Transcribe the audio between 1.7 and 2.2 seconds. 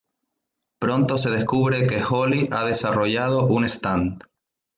que